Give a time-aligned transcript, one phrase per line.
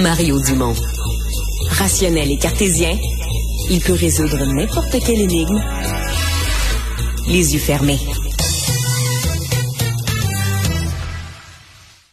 [0.00, 0.74] Mario Dumont.
[1.70, 2.96] Rationnel et cartésien,
[3.70, 5.60] il peut résoudre n'importe quelle énigme
[7.28, 7.98] les yeux fermés.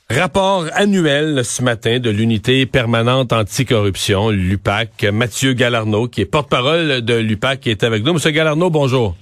[0.10, 5.05] Rapport annuel ce matin de l'unité permanente anticorruption, l'UPAC.
[5.14, 8.14] Mathieu Galarno, qui est porte-parole de l'UPAC, est avec nous.
[8.14, 9.16] Monsieur Galarno, bonjour.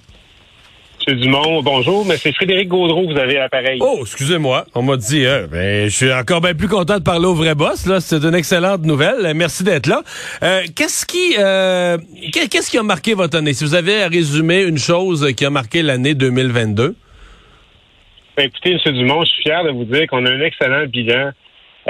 [1.07, 3.79] Monsieur Dumont, bonjour, mais c'est Frédéric Gaudreau vous avez à l'appareil.
[3.81, 4.65] Oh, excusez-moi.
[4.75, 7.55] On m'a dit, hein, ben, je suis encore bien plus content de parler au vrai
[7.55, 7.85] boss.
[7.85, 9.31] Là, c'est une excellente nouvelle.
[9.33, 10.01] Merci d'être là.
[10.43, 11.97] Euh, qu'est-ce qui, euh,
[12.33, 13.53] qu'est-ce qui a marqué votre année?
[13.53, 16.95] Si vous avez à résumer une chose qui a marqué l'année 2022.
[18.35, 18.93] Ben, écoutez, M.
[18.93, 21.31] Dumont, je suis fier de vous dire qu'on a un excellent bilan.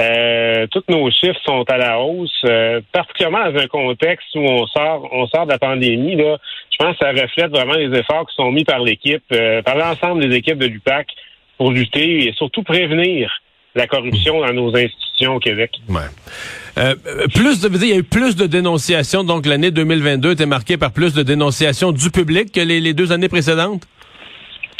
[0.00, 4.66] Euh, tous nos chiffres sont à la hausse, euh, particulièrement dans un contexte où on
[4.66, 6.14] sort, on sort de la pandémie.
[6.14, 6.38] Là,
[6.70, 9.76] je pense que ça reflète vraiment les efforts qui sont mis par l'équipe, euh, par
[9.76, 11.08] l'ensemble des équipes de l'UPAC
[11.56, 13.30] pour lutter et surtout prévenir
[13.74, 15.72] la corruption dans nos institutions au Québec.
[15.88, 16.94] Ouais.
[17.34, 20.92] plus de, il y a eu plus de dénonciations, donc l'année 2022 était marquée par
[20.92, 23.82] plus de dénonciations du public que les deux années précédentes?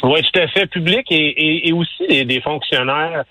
[0.02, 0.66] Oui, tout à fait.
[0.66, 3.24] Public et, et, aussi des, fonctionnaires.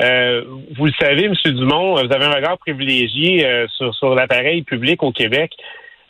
[0.00, 0.44] Euh,
[0.76, 1.34] vous le savez, M.
[1.44, 5.52] Dumont, vous avez un regard privilégié euh, sur, sur l'appareil public au Québec.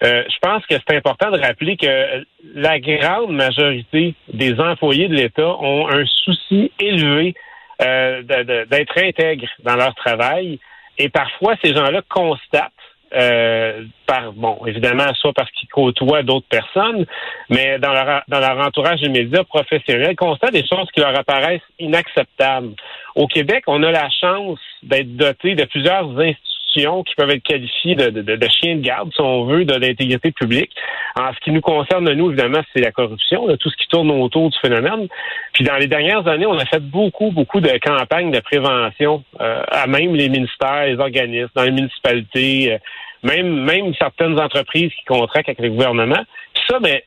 [0.02, 2.24] Euh, je pense que c'est important de rappeler que
[2.54, 7.34] la grande majorité des employés de l'État ont un souci élevé
[7.80, 10.58] d'être intègres dans leur travail.
[10.96, 12.72] Et parfois, ces gens-là constatent
[13.16, 17.06] euh, par bon, évidemment, soit parce qu'ils côtoient d'autres personnes,
[17.48, 22.74] mais dans leur dans leur entourage immédiat professionnel, constatent des choses qui leur apparaissent inacceptables.
[23.14, 27.94] Au Québec, on a la chance d'être doté de plusieurs institutions qui peuvent être qualifiées
[27.94, 30.72] de, chiens de garde, si on veut, de l'intégrité publique.
[31.18, 34.50] En ce qui nous concerne, nous, évidemment, c'est la corruption, tout ce qui tourne autour
[34.50, 35.08] du phénomène.
[35.52, 39.62] Puis dans les dernières années, on a fait beaucoup, beaucoup de campagnes de prévention euh,
[39.70, 42.78] à même les ministères, les organismes, dans les municipalités, euh,
[43.22, 46.22] même, même certaines entreprises qui contractent avec le gouvernement.
[46.54, 46.98] Puis ça, ben,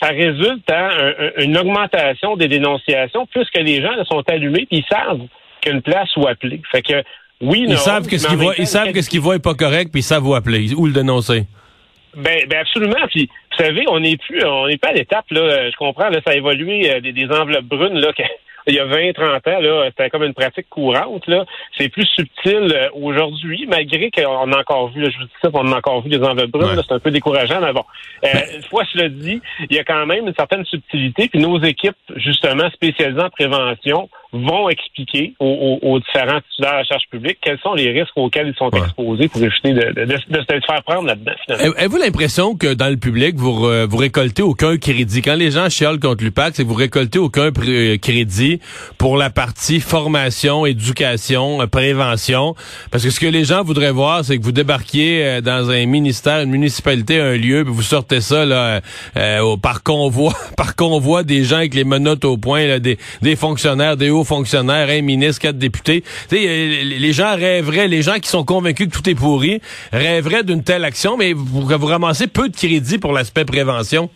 [0.00, 0.90] ça résulte à
[1.42, 5.26] une augmentation des dénonciations, puisque les gens sont allumés, puis ils savent
[5.60, 6.60] qu'une place où appeler.
[6.70, 7.02] Fait que
[7.40, 9.54] oui, ils savent que ce qu'ils voient, ils savent que ce qu'ils voient est pas
[9.54, 11.46] correct, puis ils savent où appeler ou le dénoncer.
[12.16, 13.06] Ben, ben absolument.
[13.08, 15.70] Puis vous savez, on n'est plus, on n'est pas à l'étape là.
[15.70, 18.12] Je comprends, là, ça a évolué euh, des, des enveloppes brunes là
[18.68, 21.26] il y a 20, 30 ans, là, c'était comme une pratique courante.
[21.26, 21.44] Là.
[21.76, 25.48] C'est plus subtil euh, aujourd'hui, malgré qu'on a encore vu, là, je vous dis ça,
[25.52, 27.84] on a encore vu des enveloppes brunes, c'est un peu décourageant, mais bon.
[28.24, 31.58] Euh, une fois cela dit, il y a quand même une certaine subtilité, puis nos
[31.62, 37.58] équipes, justement, spécialisées en prévention, vont expliquer aux, différents titulaires de la charge publique quels
[37.60, 41.06] sont les risques auxquels ils sont exposés pour éviter de, de, de, se faire prendre
[41.06, 41.32] là-dedans.
[41.48, 43.54] Avez-vous l'impression que dans le public, vous,
[43.88, 45.22] vous récoltez aucun crédit?
[45.22, 48.60] Quand les gens chiolent contre l'UPAC, c'est que vous récoltez aucun crédit
[48.98, 52.54] pour la partie formation, éducation, euh, prévention.
[52.90, 55.86] Parce que ce que les gens voudraient voir, c'est que vous débarquiez euh, dans un
[55.86, 58.80] ministère, une municipalité, un lieu, puis vous sortez ça là,
[59.16, 63.96] euh, par convoi, par convoi des gens avec les menottes au point, des, des fonctionnaires,
[63.96, 66.04] des hauts fonctionnaires, un ministre, quatre députés.
[66.30, 69.60] les gens rêveraient, les gens qui sont convaincus que tout est pourri,
[69.92, 74.10] rêveraient d'une telle action, mais vous, vous ramassez peu de crédit pour l'aspect prévention.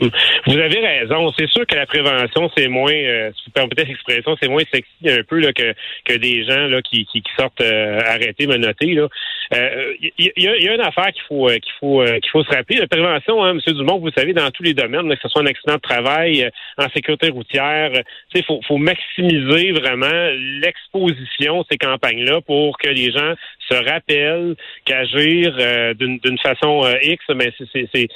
[0.00, 1.32] Vous avez raison.
[1.38, 4.90] C'est sûr que la prévention, c'est moins, euh, si vous permettez l'expression, c'est moins sexy
[5.08, 5.74] un peu là, que,
[6.04, 8.86] que des gens là, qui, qui, sortent euh, arrêter, menotter.
[8.86, 12.54] Il euh, y, y, a, une affaire qu'il faut euh, qu'il faut qu'il faut se
[12.54, 12.76] rappeler.
[12.78, 13.74] La prévention, hein, M.
[13.74, 16.88] Dumont, vous savez, dans tous les domaines, que ce soit un accident de travail, en
[16.90, 17.90] sécurité routière,
[18.34, 20.30] il faut, faut maximiser vraiment
[20.60, 23.34] l'exposition ces campagnes-là pour que les gens
[23.68, 28.08] se rappellent qu'agir d'une façon X, mais c'est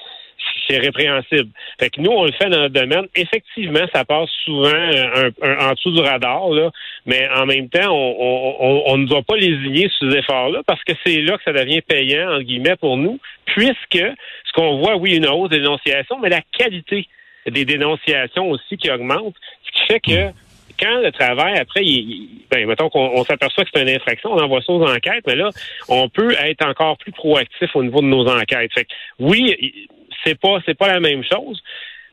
[0.69, 1.51] c'est répréhensible.
[1.79, 3.07] Fait que nous, on le fait dans notre domaine.
[3.15, 6.71] Effectivement, ça passe souvent euh, en dessous du radar, là,
[7.07, 11.21] mais en même temps, on, ne doit pas lésigner sur ces efforts-là parce que c'est
[11.23, 15.27] là que ça devient payant, entre guillemets, pour nous, puisque ce qu'on voit, oui, une
[15.27, 17.07] hausse des dénonciations, mais la qualité
[17.47, 19.35] des dénonciations aussi qui augmente,
[19.65, 20.33] ce qui fait que
[20.79, 24.63] quand le travail, après, il, ben, mettons qu'on s'aperçoit que c'est une infraction, on envoie
[24.63, 25.51] ça aux enquêtes, mais là,
[25.89, 28.73] on peut être encore plus proactif au niveau de nos enquêtes.
[28.73, 29.89] Fait que, oui,
[30.25, 31.61] c'est pas c'est pas la même chose.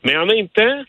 [0.03, 0.83] Mais en même temps,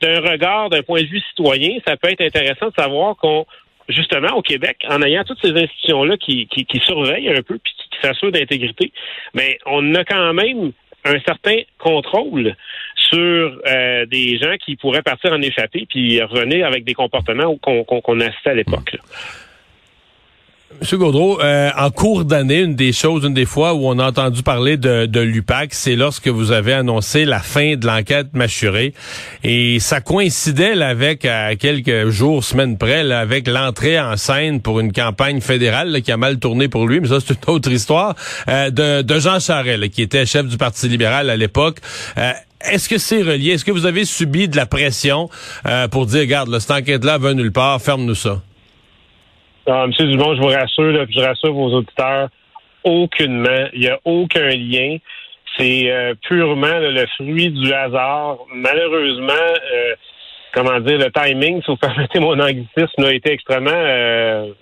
[0.00, 3.46] d'un regard, d'un point de vue citoyen, ça peut être intéressant de savoir qu'on
[3.88, 7.98] justement au Québec, en ayant toutes ces institutions-là qui, qui, surveillent un peu puis qui
[8.02, 8.92] s'assurent d'intégrité,
[9.34, 10.72] mais on a quand même
[11.04, 12.54] un certain contrôle
[12.96, 17.84] sur euh, des gens qui pourraient partir en échappée puis revenir avec des comportements qu'on
[17.84, 18.98] qu'on assistait à l'époque.
[20.80, 24.06] Monsieur Gaudreau, euh, en cours d'année, une des choses, une des fois où on a
[24.06, 28.92] entendu parler de, de l'UPAC, c'est lorsque vous avez annoncé la fin de l'enquête mâchurée.
[29.42, 34.60] Et ça coïncidait là, avec, à quelques jours, semaines près, là, avec l'entrée en scène
[34.60, 37.72] pour une campagne fédérale qui a mal tourné pour lui, mais ça, c'est une autre
[37.72, 38.14] histoire,
[38.48, 41.78] euh, de, de, Jean Charest, qui était chef du Parti libéral à l'époque.
[42.18, 42.32] Euh,
[42.70, 43.52] est-ce que c'est relié?
[43.52, 45.30] Est-ce que vous avez subi de la pression
[45.92, 48.42] pour dire, regarde, là, cette enquête-là va nulle part, ferme-nous ça?
[49.70, 52.30] Ah, Monsieur Dumont, je vous rassure, là, je rassure vos auditeurs,
[52.84, 53.66] aucunement.
[53.74, 54.96] Il n'y a aucun lien.
[55.58, 58.38] C'est euh, purement le fruit du hasard.
[58.54, 59.32] Malheureusement,
[59.74, 59.94] euh,
[60.54, 64.52] comment dire, le timing, si vous permettez mon anglicisme, a été extrêmement euh,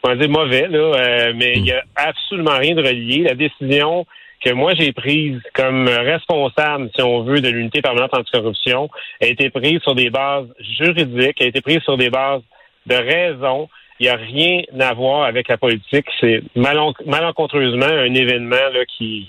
[0.00, 3.24] comment dire, mauvais, là, mais il n'y a absolument rien de relié.
[3.24, 4.06] La décision
[4.42, 8.88] que moi j'ai prise comme responsable, si on veut, de l'unité permanente anticorruption
[9.20, 10.48] a été prise sur des bases
[10.78, 12.40] juridiques, a été prise sur des bases
[12.86, 13.68] de raison,
[14.00, 16.06] il n'y a rien à voir avec la politique.
[16.20, 19.28] C'est malencontreusement un événement là, qui.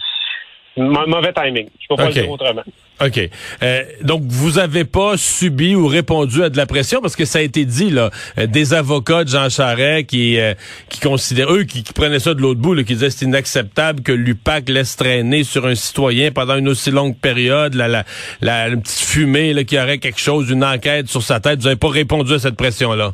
[0.77, 1.67] Mauvais timing.
[1.81, 2.63] Je peux pas le dire autrement.
[3.05, 3.29] OK.
[3.61, 7.01] Euh, donc, vous avez pas subi ou répondu à de la pression?
[7.01, 10.53] Parce que ça a été dit, là, euh, des avocats de Jean Charest qui, euh,
[10.87, 14.13] qui considèrent, eux, qui, prenaient ça de l'autre bout, là, qui disaient c'est inacceptable que
[14.13, 18.05] l'UPAC laisse traîner sur un citoyen pendant une aussi longue période, la, la,
[18.39, 21.59] la, petite fumée, là, qui aurait quelque chose, une enquête sur sa tête.
[21.59, 23.13] Vous n'avez pas répondu à cette pression-là?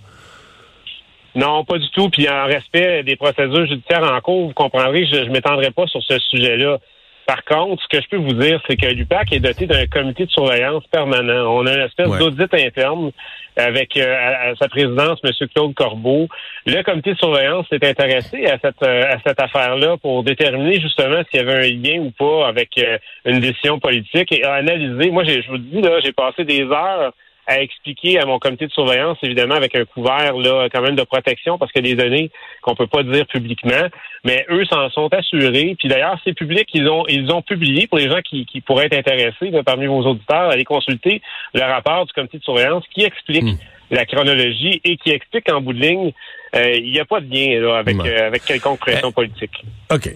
[1.38, 2.10] Non, pas du tout.
[2.10, 5.86] Puis en respect des procédures judiciaires en cours, vous comprendrez que je ne m'étendrai pas
[5.86, 6.80] sur ce sujet-là.
[7.28, 10.25] Par contre, ce que je peux vous dire, c'est que l'UPAC est doté d'un comité
[10.25, 11.54] de surveillance permanent.
[11.54, 13.12] On a une espèce d'audit interne
[13.56, 14.16] avec euh,
[14.51, 15.48] à, sa présidence M.
[15.54, 16.28] Claude Corbeau.
[16.66, 21.22] Le comité de surveillance s'est intéressé à cette euh, à cette affaire-là pour déterminer justement
[21.30, 25.12] s'il y avait un lien ou pas avec euh, une décision politique et a analysé.
[25.12, 27.12] Moi, je vous dis là, j'ai passé des heures
[27.48, 31.04] à expliquer à mon comité de surveillance, évidemment, avec un couvert là, quand même de
[31.04, 32.30] protection, parce que des données
[32.62, 33.88] qu'on peut pas dire publiquement,
[34.26, 35.76] mais eux s'en sont assurés.
[35.80, 38.88] Puis d'ailleurs, c'est public, ils ont ils ont publié pour les gens qui, qui pourraient
[38.88, 41.22] être intéressés parmi vos auditeurs, aller consulter
[41.54, 43.58] le rapport du comité de surveillance qui explique hmm.
[43.92, 46.12] la chronologie et qui explique qu'en bout de ligne,
[46.56, 49.64] euh, il n'y a pas de lien là, avec, euh, avec quelconque pression eh, politique.
[49.92, 50.10] OK.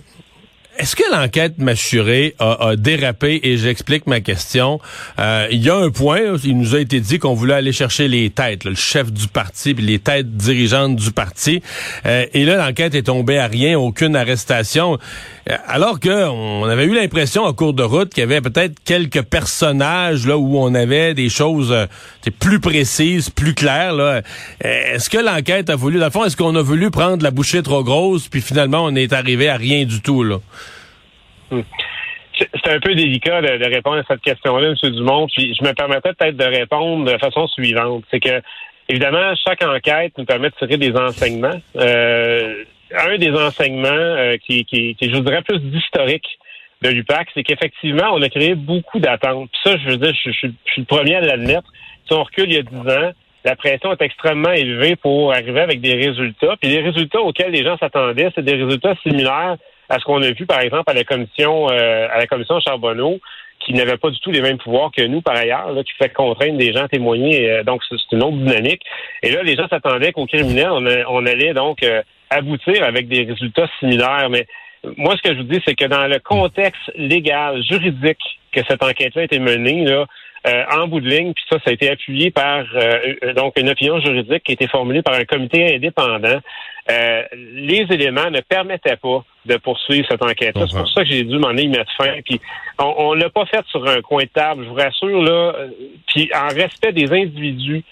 [0.78, 3.42] Est-ce que l'enquête mâchurée a, a, dérapé?
[3.44, 4.80] Et j'explique ma question.
[5.20, 8.08] Euh, il y a un point, il nous a été dit qu'on voulait aller chercher
[8.08, 11.62] les têtes, le chef du parti, puis les têtes dirigeantes du parti.
[12.06, 14.98] Euh, et là, l'enquête est tombée à rien, aucune arrestation.
[15.50, 18.76] Euh, alors que on avait eu l'impression en cours de route qu'il y avait peut-être
[18.86, 21.76] quelques personnages là où on avait des choses
[22.40, 24.22] plus précises, plus claires.
[24.62, 27.62] Est-ce que l'enquête a voulu, dans le fond, est-ce qu'on a voulu prendre la bouchée
[27.62, 30.38] trop grosse, puis finalement on est arrivé à rien du tout là?
[31.52, 31.62] Hmm.
[32.34, 34.92] C'est un peu délicat de, répondre à cette question-là, M.
[34.92, 35.28] Dumont.
[35.28, 38.04] Puis je me permettrais peut-être de répondre de façon suivante.
[38.10, 38.42] C'est que,
[38.90, 41.60] évidemment, chaque enquête nous permet de tirer des enseignements.
[41.76, 42.64] Euh,
[42.98, 44.66] un des enseignements euh, qui,
[45.00, 46.28] je voudrais plus d'historique
[46.82, 49.50] de l'UPAC, c'est qu'effectivement, on a créé beaucoup d'attentes.
[49.64, 51.72] Ça, je veux dire, je, suis le premier à l'admettre.
[52.08, 53.12] Si on recule il y a dix ans,
[53.46, 56.56] la pression est extrêmement élevée pour arriver avec des résultats.
[56.60, 59.58] Puis les résultats auxquels les gens s'attendaient, c'est des résultats similaires
[59.92, 63.20] à ce qu'on a vu, par exemple, à la commission euh, à la commission Charbonneau,
[63.60, 66.12] qui n'avait pas du tout les mêmes pouvoirs que nous, par ailleurs, là, qui fait
[66.14, 67.52] contraindre des gens à témoigner.
[67.52, 68.82] Euh, donc, c'est une autre dynamique.
[69.22, 73.68] Et là, les gens s'attendaient qu'au criminel, on, allait donc euh, aboutir avec des résultats
[73.80, 74.30] similaires.
[74.30, 74.48] Mais
[74.96, 78.84] moi, ce que je vous dis, c'est que dans le contexte légal, juridique que cette
[78.84, 80.06] enquête-là a été menée, là,
[80.48, 83.70] euh, en bout de ligne, puis ça, ça a été appuyé par euh, donc une
[83.70, 86.40] opinion juridique qui a été formulée par un comité indépendant.
[86.90, 87.24] Euh,
[87.54, 90.66] les éléments ne permettaient pas de poursuivre cette enquête-là.
[90.68, 92.14] C'est pour ça que j'ai dû m'en y mettre fin.
[92.26, 92.42] Puis
[92.80, 95.54] on, ne l'a pas fait sur un coin de table, je vous rassure là.
[96.08, 97.84] Puis en respect des individus,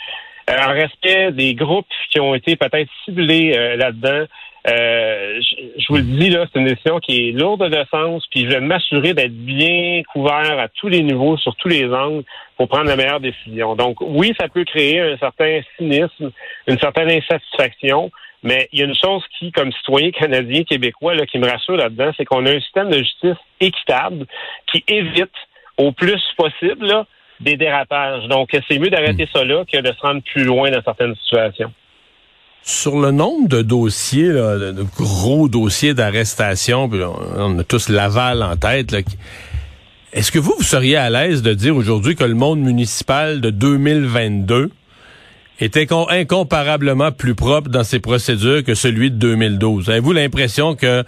[0.50, 4.26] en respect des groupes qui ont été peut-être ciblés là-dedans.
[4.68, 5.40] Euh,
[5.78, 8.50] je, vous le dis, là, c'est une décision qui est lourde de sens, puis je
[8.50, 12.24] vais m'assurer d'être bien couvert à tous les niveaux, sur tous les angles,
[12.58, 13.76] pour prendre la meilleure décision.
[13.76, 16.32] Donc, oui, ça peut créer un certain cynisme,
[16.68, 18.12] une certaine insatisfaction,
[18.44, 21.78] mais il y a une chose qui, comme citoyen canadien, québécois, là, qui me rassure
[21.78, 24.26] là-dedans, c'est qu'on a un système de justice équitable
[24.72, 25.32] qui évite
[25.78, 27.06] au plus possible
[27.40, 28.28] des dérapages.
[28.28, 29.38] Donc, c'est mieux d'arrêter hmm.
[29.38, 31.72] ça là que de se rendre plus loin dans certaines situations.
[32.62, 36.90] Sur le nombre de dossiers, de, gros dossiers d'arrestation,
[37.38, 38.94] on a tous Laval en tête,
[40.12, 43.50] est-ce que vous, vous seriez à l'aise de dire aujourd'hui que le monde municipal de
[43.50, 44.72] 2022
[45.60, 49.90] était incomparablement plus propre dans ses procédures que celui de 2012.
[49.90, 51.04] Avez-vous l'impression que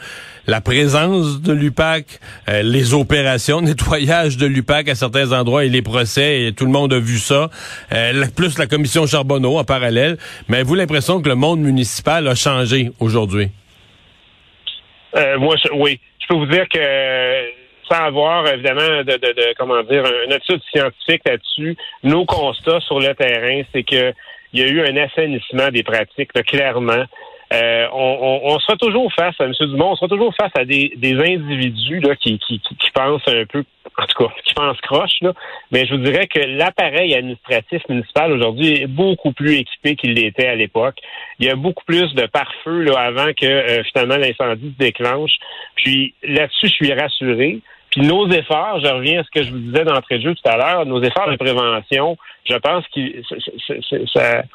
[0.47, 2.05] la présence de l'UPAC,
[2.49, 6.65] euh, les opérations de nettoyage de l'UPAC à certains endroits et les procès, et tout
[6.65, 7.49] le monde a vu ça,
[7.93, 10.17] euh, plus la commission Charbonneau en parallèle,
[10.49, 13.49] mais avez-vous l'impression que le monde municipal a changé aujourd'hui?
[15.15, 15.99] Euh, moi, oui.
[16.19, 16.79] Je peux vous dire que
[17.91, 23.13] sans avoir évidemment de, de, comment dire une étude scientifique là-dessus, nos constats sur le
[23.15, 24.13] terrain, c'est que
[24.53, 27.05] il y a eu un assainissement des pratiques, clairement.
[27.53, 29.51] Euh, on, on, sera toujours face à M.
[29.59, 33.43] Dumont, on sera toujours face à des, des individus là, qui, qui, qui, pensent un
[33.45, 33.65] peu,
[33.97, 35.33] en tout cas, qui pensent croche, là.
[35.69, 40.47] mais je vous dirais que l'appareil administratif municipal aujourd'hui est beaucoup plus équipé qu'il l'était
[40.47, 40.95] à l'époque.
[41.39, 45.33] Il y a beaucoup plus de pare-feu là, avant que euh, finalement l'incendie se déclenche.
[45.75, 47.59] Puis là-dessus, je suis rassuré.
[47.89, 50.49] Puis nos efforts, je reviens à ce que je vous disais d'entrée de jeu tout
[50.49, 53.23] à l'heure, nos efforts de prévention, je pense qu'il...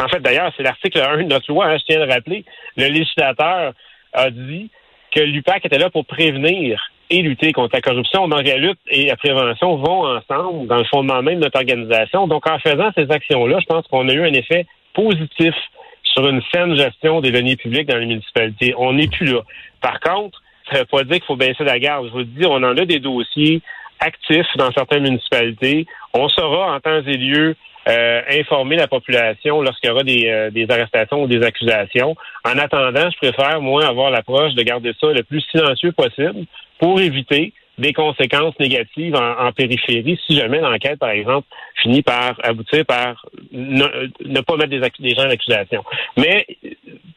[0.01, 2.45] En fait, d'ailleurs, c'est l'article 1 de notre loi, hein, je tiens à le rappeler.
[2.77, 3.73] Le législateur
[4.13, 4.71] a dit
[5.15, 8.29] que l'UPAC était là pour prévenir et lutter contre la corruption.
[8.29, 12.27] Donc, la lutte et la prévention vont ensemble dans le fondement même de notre organisation.
[12.27, 15.55] Donc, en faisant ces actions-là, je pense qu'on a eu un effet positif
[16.03, 18.75] sur une saine gestion des deniers publics dans les municipalités.
[18.77, 19.41] On n'est plus là.
[19.81, 22.07] Par contre, ça ne veut pas dire qu'il faut baisser la garde.
[22.09, 23.61] Je vous dis, on en a des dossiers
[24.01, 25.87] actifs dans certaines municipalités.
[26.13, 27.55] On saura en temps et lieu
[27.89, 32.17] euh, informer la population lorsqu'il y aura des, euh, des, arrestations ou des accusations.
[32.45, 36.47] En attendant, je préfère, moi, avoir l'approche de garder ça le plus silencieux possible
[36.81, 41.47] pour éviter des conséquences négatives en, périphérie si jamais l'enquête, par exemple,
[41.83, 45.85] finit par aboutir par ne, pas mettre des, des gens en accusation.
[46.17, 46.47] Mais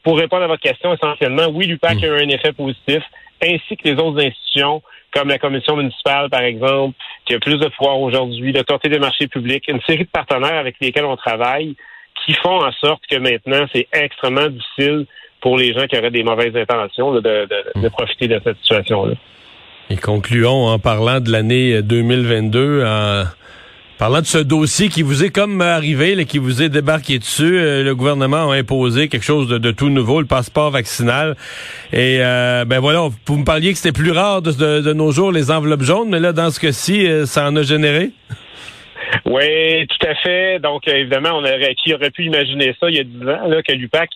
[0.04, 3.02] pour répondre à votre question, essentiellement, oui, l'UPAC a eu un effet positif
[3.42, 4.82] ainsi que les autres institutions,
[5.14, 9.28] comme la commission municipale, par exemple, qui a plus de pouvoir aujourd'hui, l'autorité des marchés
[9.28, 11.76] publics, une série de partenaires avec lesquels on travaille,
[12.26, 15.06] qui font en sorte que maintenant, c'est extrêmement difficile
[15.42, 19.14] pour les gens qui auraient des mauvaises intentions de, profiter de cette situation-là.
[19.90, 23.24] Et concluons en parlant de l'année 2022 en
[24.00, 27.84] Parlant de ce dossier qui vous est comme arrivé, qui vous est débarqué dessus, euh,
[27.84, 31.36] le gouvernement a imposé quelque chose de, tout nouveau, le passeport vaccinal.
[31.92, 35.52] Et euh, ben voilà, vous me parliez que c'était plus rare de, nos jours les
[35.52, 38.12] enveloppes jaunes, mais là, dans ce cas-ci, euh, ça en a généré?
[39.26, 40.60] Oui, tout à fait.
[40.60, 43.62] Donc, évidemment, on aurait, qui aurait pu imaginer ça il y a dix ans, là,
[43.62, 44.12] que l'UPAC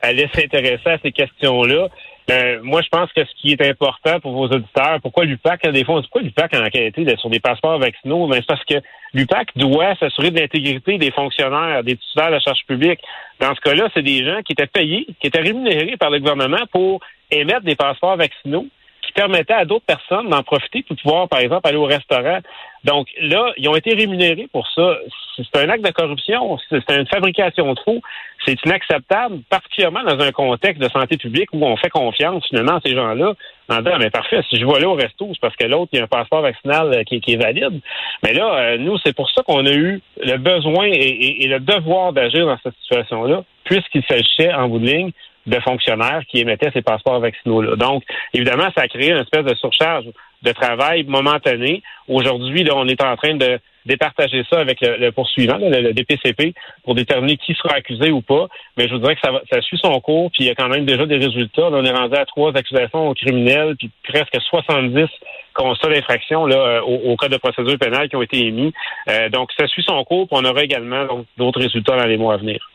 [0.00, 1.90] allait s'intéresser à ces questions-là.
[2.30, 5.84] Euh, moi, je pense que ce qui est important pour vos auditeurs, pourquoi l'UPAC, des
[5.84, 8.26] fois, pourquoi l'UPAC a enquêté sur des passeports vaccinaux?
[8.28, 8.76] Mais c'est parce que
[9.12, 13.00] l'UPAC doit s'assurer de l'intégrité des fonctionnaires, des titulaires de la charge publique.
[13.40, 16.64] Dans ce cas-là, c'est des gens qui étaient payés, qui étaient rémunérés par le gouvernement
[16.70, 17.00] pour
[17.30, 18.66] émettre des passeports vaccinaux
[19.12, 22.38] qui permettaient à d'autres personnes d'en profiter pour pouvoir, par exemple, aller au restaurant.
[22.84, 24.96] Donc là, ils ont été rémunérés pour ça.
[25.36, 28.00] C'est un acte de corruption, c'est une fabrication de faux.
[28.44, 32.80] C'est inacceptable, particulièrement dans un contexte de santé publique où on fait confiance finalement à
[32.84, 33.34] ces gens-là
[33.68, 35.98] en disant, mais parfait, si je vais aller au resto, c'est parce que l'autre, il
[35.98, 37.80] y a un passeport vaccinal euh, qui, est valide.
[38.24, 42.12] Mais là, euh, nous, c'est pour ça qu'on a eu le besoin et le devoir
[42.12, 45.12] d'agir dans cette situation-là, puisqu'il s'agissait, en bout de ligne,
[45.46, 47.76] de fonctionnaires qui émettaient ces passeports vaccinaux-là.
[47.76, 50.06] Donc, évidemment, ça a créé une espèce de surcharge
[50.42, 51.82] de travail momentané.
[52.08, 57.36] Aujourd'hui, on est en train de départager ça avec le, poursuivant, le, DPCP, pour déterminer
[57.36, 58.46] qui sera accusé ou pas.
[58.76, 60.68] Mais je vous dirais que ça, ça suit son cours, puis il y a quand
[60.68, 61.68] même déjà des résultats.
[61.70, 65.06] on est rendu à trois accusations criminelles, puis presque 70
[65.54, 68.72] constats d'infraction là, euh, au, cas de procédure pénale qui ont été émis.
[69.08, 72.34] Euh, donc, ça suit son cours, puis on aura également d'autres résultats dans les mois
[72.34, 72.70] à venir.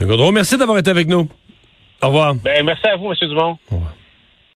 [0.00, 0.06] M.
[0.06, 1.28] Gaudreau, merci d'avoir été avec nous.
[2.02, 2.34] Au revoir.
[2.34, 3.16] Ben, merci à vous, M.
[3.28, 3.58] Dumont.